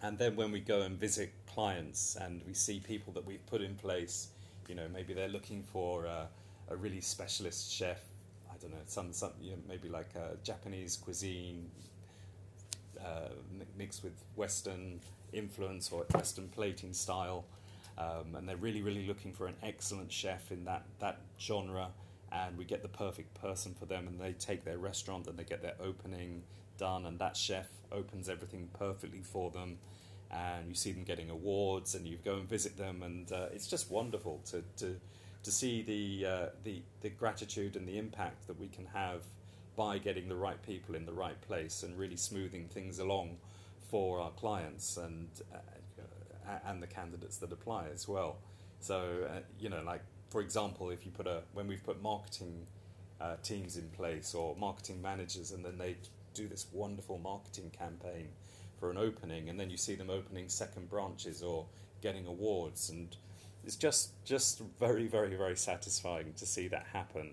And 0.02 0.18
then 0.18 0.36
when 0.36 0.52
we 0.52 0.60
go 0.60 0.82
and 0.82 0.98
visit 1.00 1.32
clients 1.52 2.16
and 2.16 2.42
we 2.46 2.54
see 2.54 2.80
people 2.80 3.14
that 3.14 3.26
we've 3.26 3.46
put 3.48 3.62
in 3.62 3.76
place, 3.76 4.30
you 4.68 4.76
know, 4.76 4.88
maybe 4.94 5.14
they're 5.14 5.28
looking 5.28 5.64
for 5.64 6.06
a, 6.06 6.28
a 6.70 6.76
really 6.76 7.02
specialist 7.02 7.72
chef. 7.72 8.02
I 8.50 8.58
don't 8.60 8.72
know, 8.72 8.78
some, 8.86 9.14
some 9.14 9.32
you 9.42 9.52
know, 9.52 9.58
maybe 9.68 9.90
like 9.90 10.10
Japanese 10.44 10.98
cuisine 10.98 11.70
uh, 13.04 13.30
mixed 13.78 14.04
with 14.04 14.14
Western 14.36 15.00
influence 15.34 15.92
or 15.92 16.06
Western 16.14 16.50
plating 16.50 16.94
style. 16.94 17.46
Um, 17.98 18.36
and 18.36 18.48
they're 18.48 18.58
really, 18.58 18.82
really 18.82 19.08
looking 19.08 19.34
for 19.34 19.48
an 19.48 19.56
excellent 19.64 20.12
chef 20.12 20.52
in 20.52 20.66
that, 20.66 20.84
that 21.00 21.20
genre 21.40 21.90
and 22.32 22.58
we 22.58 22.66
get 22.66 22.82
the 22.82 22.88
perfect 22.88 23.34
person 23.42 23.74
for 23.74 23.86
them 23.86 24.08
and 24.08 24.20
they 24.20 24.34
take 24.34 24.64
their 24.66 24.78
restaurant 24.78 25.28
and 25.28 25.38
they 25.38 25.44
get 25.44 25.62
their 25.62 25.76
opening 25.80 26.44
done 26.78 27.06
and 27.06 27.20
that 27.20 27.36
chef 27.36 27.68
opens 27.92 28.30
everything 28.30 28.70
perfectly 28.78 29.22
for 29.22 29.50
them 29.52 29.78
and 30.32 30.68
you 30.68 30.76
see 30.76 30.92
them 30.92 31.04
getting 31.04 31.30
awards 31.30 31.96
and 31.96 32.06
you 32.06 32.18
go 32.24 32.36
and 32.36 32.50
visit 32.50 32.78
them 32.78 33.04
and 33.04 33.32
uh, 33.32 33.46
it's 33.54 33.68
just 33.68 33.90
wonderful 33.90 34.42
to, 34.46 34.64
to, 34.78 34.96
to 35.44 35.52
see 35.52 35.82
the, 35.82 36.30
uh, 36.30 36.46
the, 36.64 36.82
the 37.02 37.10
gratitude 37.10 37.76
and 37.76 37.88
the 37.88 37.98
impact 37.98 38.48
that 38.48 38.60
we 38.60 38.68
can 38.68 38.86
have 38.88 39.22
by 39.76 39.98
getting 39.98 40.28
the 40.28 40.36
right 40.36 40.62
people 40.64 40.96
in 40.96 41.06
the 41.06 41.14
right 41.14 41.40
place 41.42 41.84
and 41.84 41.98
really 41.98 42.18
smoothing 42.18 42.68
things 42.68 43.00
along 43.00 43.38
for 43.90 44.20
our 44.20 44.32
clients 44.32 44.98
and, 44.98 45.30
uh, 45.54 46.58
and 46.66 46.82
the 46.82 46.88
candidates 46.88 47.38
that 47.38 47.52
apply 47.52 47.86
as 47.94 48.08
well. 48.08 48.38
So, 48.80 49.28
uh, 49.30 49.40
you 49.60 49.70
know, 49.70 49.82
like 49.86 50.02
for 50.30 50.42
example, 50.42 50.90
if 50.90 51.06
you 51.06 51.12
put 51.12 51.28
a 51.28 51.42
when 51.54 51.68
we've 51.68 51.84
put 51.84 52.02
marketing 52.02 52.68
uh, 53.20 53.36
teams 53.44 53.78
in 53.78 53.90
place 53.90 54.34
or 54.34 54.56
marketing 54.56 55.02
managers, 55.02 55.52
and 55.52 55.64
then 55.64 55.78
they 55.78 55.98
do 56.34 56.48
this 56.48 56.68
wonderful 56.72 57.18
marketing 57.18 57.72
campaign 57.78 58.30
for 58.80 58.90
an 58.92 58.98
opening, 58.98 59.50
and 59.50 59.60
then 59.60 59.70
you 59.70 59.78
see 59.78 59.96
them 59.96 60.10
opening 60.10 60.50
second 60.50 60.90
branches 60.90 61.42
or 61.42 61.66
getting 62.02 62.26
awards, 62.28 62.90
and 62.90 63.16
it's 63.64 63.76
just 63.76 64.12
just 64.24 64.62
very 64.80 65.08
very 65.08 65.36
very 65.36 65.56
satisfying 65.56 66.34
to 66.34 66.46
see 66.46 66.68
that 66.68 66.86
happen, 66.94 67.32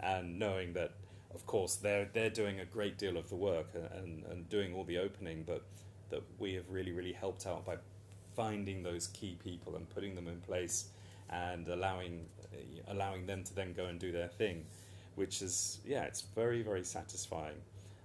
and 0.00 0.38
knowing 0.38 0.72
that 0.72 0.92
of 1.34 1.46
course 1.46 1.76
they're 1.76 2.08
they're 2.12 2.30
doing 2.30 2.60
a 2.60 2.64
great 2.64 2.98
deal 2.98 3.16
of 3.16 3.28
the 3.28 3.36
work 3.36 3.68
and, 3.74 4.24
and 4.30 4.48
doing 4.48 4.74
all 4.74 4.84
the 4.84 4.98
opening, 4.98 5.44
but 5.46 5.62
that 6.10 6.22
we 6.38 6.54
have 6.54 6.68
really 6.70 6.92
really 6.92 7.12
helped 7.12 7.46
out 7.46 7.64
by 7.64 7.76
finding 8.34 8.82
those 8.82 9.06
key 9.08 9.36
people 9.42 9.76
and 9.76 9.88
putting 9.90 10.14
them 10.14 10.28
in 10.28 10.40
place 10.40 10.88
and 11.30 11.68
allowing 11.68 12.26
allowing 12.88 13.26
them 13.26 13.42
to 13.42 13.54
then 13.54 13.72
go 13.72 13.86
and 13.86 13.98
do 13.98 14.12
their 14.12 14.28
thing, 14.28 14.64
which 15.14 15.42
is 15.42 15.80
yeah, 15.86 16.04
it's 16.04 16.22
very 16.34 16.62
very 16.62 16.84
satisfying 16.84 17.56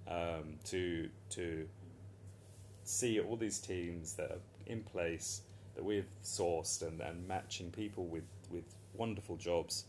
um, 0.08 0.58
to 0.65 1.10
to 1.30 1.67
see 2.91 3.19
all 3.19 3.36
these 3.36 3.60
teams 3.60 4.13
that 4.13 4.32
are 4.32 4.41
in 4.65 4.84
place 4.84 5.41
that 5.75 5.84
we've 5.84 6.10
sourced 6.23 6.82
and, 6.86 6.99
and 7.01 7.27
matching 7.27 7.71
people 7.71 8.06
with, 8.06 8.25
with 8.49 8.65
wonderful 8.93 9.38
jobs 9.38 9.86